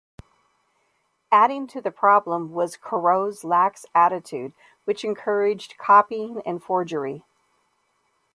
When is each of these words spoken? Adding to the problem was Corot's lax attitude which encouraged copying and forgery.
Adding 1.31 1.67
to 1.67 1.79
the 1.79 1.91
problem 1.91 2.53
was 2.53 2.75
Corot's 2.75 3.43
lax 3.43 3.85
attitude 3.93 4.53
which 4.85 5.05
encouraged 5.05 5.77
copying 5.77 6.41
and 6.43 6.63
forgery. 6.63 7.21